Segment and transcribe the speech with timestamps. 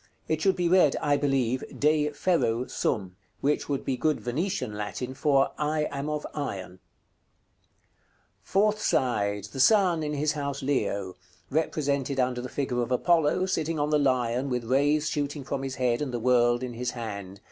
[0.27, 5.13] It should be read, I believe, "De ferro sum;" which would be good Venetian Latin
[5.13, 6.79] for "I am of iron."§ CXI.
[8.41, 9.43] Fourth side.
[9.51, 11.17] The Sun, in his house Leo.
[11.51, 15.75] Represented under the figure of Apollo, sitting on the Lion, with rays shooting from his
[15.75, 17.39] head, and the world in his hand.